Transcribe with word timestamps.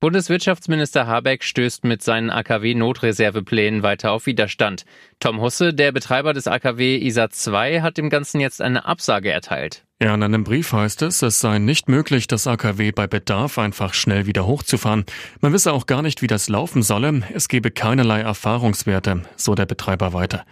Bundeswirtschaftsminister 0.00 1.06
Habeck 1.06 1.44
stößt 1.44 1.84
mit 1.84 2.02
seinen 2.02 2.30
AKW-Notreserveplänen 2.30 3.82
weiter 3.82 4.12
auf 4.12 4.24
Widerstand. 4.24 4.86
Tom 5.18 5.42
Husse, 5.42 5.74
der 5.74 5.92
Betreiber 5.92 6.32
des 6.32 6.46
AKW 6.46 6.96
ISA 6.96 7.28
2, 7.28 7.82
hat 7.82 7.98
dem 7.98 8.08
Ganzen 8.08 8.40
jetzt 8.40 8.62
eine 8.62 8.86
Absage 8.86 9.30
erteilt. 9.30 9.84
Ja, 10.00 10.14
in 10.14 10.22
einem 10.22 10.42
Brief 10.42 10.72
heißt 10.72 11.02
es, 11.02 11.20
es 11.20 11.40
sei 11.40 11.58
nicht 11.58 11.90
möglich, 11.90 12.26
das 12.26 12.46
AKW 12.46 12.92
bei 12.92 13.06
Bedarf 13.06 13.58
einfach 13.58 13.92
schnell 13.92 14.24
wieder 14.24 14.46
hochzufahren. 14.46 15.04
Man 15.42 15.52
wisse 15.52 15.70
auch 15.70 15.84
gar 15.84 16.00
nicht, 16.00 16.22
wie 16.22 16.28
das 16.28 16.48
laufen 16.48 16.82
solle. 16.82 17.22
Es 17.34 17.48
gebe 17.48 17.70
keinerlei 17.70 18.22
Erfahrungswerte, 18.22 19.24
so 19.36 19.54
der 19.54 19.66
Betreiber 19.66 20.14
weiter. 20.14 20.46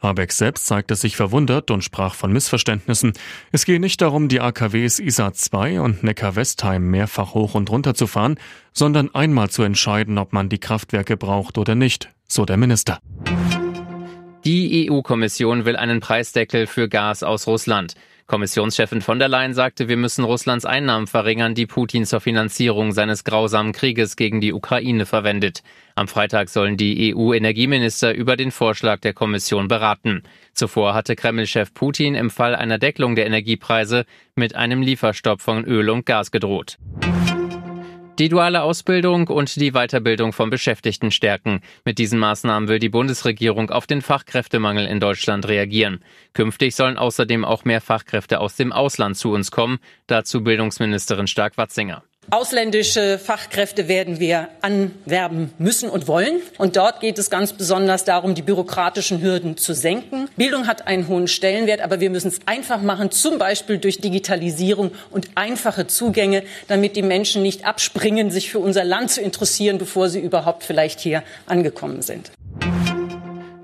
Habeck 0.00 0.32
selbst 0.32 0.66
zeigte 0.66 0.94
sich 0.94 1.16
verwundert 1.16 1.70
und 1.70 1.82
sprach 1.82 2.14
von 2.14 2.32
Missverständnissen. 2.32 3.14
Es 3.50 3.64
gehe 3.64 3.80
nicht 3.80 4.00
darum, 4.00 4.28
die 4.28 4.40
AKWs 4.40 5.00
ISA 5.00 5.32
2 5.32 5.80
und 5.80 6.04
Neckar-Westheim 6.04 6.88
mehrfach 6.88 7.34
hoch 7.34 7.54
und 7.54 7.68
runter 7.70 7.94
zu 7.94 8.06
fahren, 8.06 8.38
sondern 8.72 9.12
einmal 9.14 9.50
zu 9.50 9.64
entscheiden, 9.64 10.18
ob 10.18 10.32
man 10.32 10.48
die 10.48 10.58
Kraftwerke 10.58 11.16
braucht 11.16 11.58
oder 11.58 11.74
nicht, 11.74 12.10
so 12.28 12.44
der 12.44 12.56
Minister. 12.56 13.00
Die 14.44 14.88
EU-Kommission 14.88 15.64
will 15.64 15.76
einen 15.76 16.00
Preisdeckel 16.00 16.68
für 16.68 16.88
Gas 16.88 17.24
aus 17.24 17.46
Russland. 17.48 17.94
Kommissionschefin 18.28 19.00
von 19.00 19.18
der 19.18 19.28
Leyen 19.28 19.54
sagte, 19.54 19.88
wir 19.88 19.96
müssen 19.96 20.22
Russlands 20.22 20.66
Einnahmen 20.66 21.06
verringern, 21.06 21.54
die 21.54 21.64
Putin 21.64 22.04
zur 22.04 22.20
Finanzierung 22.20 22.92
seines 22.92 23.24
grausamen 23.24 23.72
Krieges 23.72 24.16
gegen 24.16 24.42
die 24.42 24.52
Ukraine 24.52 25.06
verwendet. 25.06 25.62
Am 25.94 26.08
Freitag 26.08 26.50
sollen 26.50 26.76
die 26.76 27.14
EU-Energieminister 27.14 28.14
über 28.14 28.36
den 28.36 28.50
Vorschlag 28.50 29.00
der 29.00 29.14
Kommission 29.14 29.66
beraten. 29.66 30.24
Zuvor 30.52 30.92
hatte 30.92 31.16
Kreml-Chef 31.16 31.72
Putin 31.72 32.14
im 32.14 32.28
Fall 32.28 32.54
einer 32.54 32.78
Deckelung 32.78 33.16
der 33.16 33.24
Energiepreise 33.24 34.04
mit 34.36 34.54
einem 34.54 34.82
Lieferstopp 34.82 35.40
von 35.40 35.64
Öl 35.64 35.88
und 35.88 36.04
Gas 36.04 36.30
gedroht. 36.30 36.76
Die 38.18 38.28
duale 38.28 38.62
Ausbildung 38.62 39.28
und 39.28 39.54
die 39.54 39.70
Weiterbildung 39.70 40.32
von 40.32 40.50
Beschäftigten 40.50 41.12
stärken. 41.12 41.60
Mit 41.84 41.98
diesen 41.98 42.18
Maßnahmen 42.18 42.68
will 42.68 42.80
die 42.80 42.88
Bundesregierung 42.88 43.70
auf 43.70 43.86
den 43.86 44.02
Fachkräftemangel 44.02 44.86
in 44.86 44.98
Deutschland 44.98 45.46
reagieren. 45.46 46.02
Künftig 46.32 46.74
sollen 46.74 46.98
außerdem 46.98 47.44
auch 47.44 47.64
mehr 47.64 47.80
Fachkräfte 47.80 48.40
aus 48.40 48.56
dem 48.56 48.72
Ausland 48.72 49.16
zu 49.16 49.30
uns 49.30 49.52
kommen. 49.52 49.78
Dazu 50.08 50.42
Bildungsministerin 50.42 51.28
Stark-Watzinger. 51.28 52.02
Ausländische 52.30 53.18
Fachkräfte 53.18 53.88
werden 53.88 54.20
wir 54.20 54.48
anwerben 54.60 55.50
müssen 55.56 55.88
und 55.88 56.08
wollen. 56.08 56.42
Und 56.58 56.76
dort 56.76 57.00
geht 57.00 57.18
es 57.18 57.30
ganz 57.30 57.54
besonders 57.54 58.04
darum, 58.04 58.34
die 58.34 58.42
bürokratischen 58.42 59.22
Hürden 59.22 59.56
zu 59.56 59.72
senken. 59.72 60.28
Bildung 60.36 60.66
hat 60.66 60.86
einen 60.86 61.08
hohen 61.08 61.26
Stellenwert, 61.26 61.80
aber 61.80 62.00
wir 62.00 62.10
müssen 62.10 62.28
es 62.28 62.40
einfach 62.44 62.82
machen, 62.82 63.10
zum 63.10 63.38
Beispiel 63.38 63.78
durch 63.78 64.02
Digitalisierung 64.02 64.90
und 65.10 65.30
einfache 65.36 65.86
Zugänge, 65.86 66.42
damit 66.66 66.96
die 66.96 67.02
Menschen 67.02 67.42
nicht 67.42 67.64
abspringen, 67.64 68.30
sich 68.30 68.50
für 68.50 68.58
unser 68.58 68.84
Land 68.84 69.10
zu 69.10 69.22
interessieren, 69.22 69.78
bevor 69.78 70.10
sie 70.10 70.20
überhaupt 70.20 70.64
vielleicht 70.64 71.00
hier 71.00 71.22
angekommen 71.46 72.02
sind. 72.02 72.30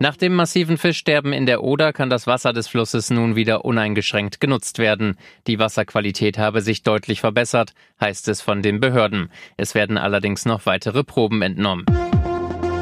Nach 0.00 0.16
dem 0.16 0.34
massiven 0.34 0.78
Fischsterben 0.78 1.32
in 1.32 1.44
der 1.44 1.64
Oder 1.64 1.92
kann 1.92 2.08
das 2.08 2.28
Wasser 2.28 2.52
des 2.52 2.68
Flusses 2.68 3.10
nun 3.10 3.34
wieder 3.34 3.64
uneingeschränkt 3.64 4.40
genutzt 4.40 4.78
werden. 4.78 5.16
Die 5.48 5.58
Wasserqualität 5.58 6.38
habe 6.38 6.62
sich 6.62 6.84
deutlich 6.84 7.20
verbessert, 7.20 7.72
heißt 8.00 8.28
es 8.28 8.40
von 8.40 8.62
den 8.62 8.78
Behörden. 8.78 9.30
Es 9.56 9.74
werden 9.74 9.98
allerdings 9.98 10.44
noch 10.44 10.66
weitere 10.66 11.02
Proben 11.02 11.42
entnommen. 11.42 11.84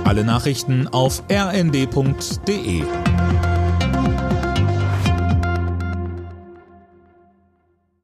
Alle 0.05 0.25
Nachrichten 0.25 0.89
auf 0.89 1.23
rnd.de 1.31 2.85